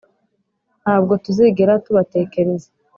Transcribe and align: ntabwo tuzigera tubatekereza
ntabwo 0.81 1.13
tuzigera 1.23 1.73
tubatekereza 1.85 2.69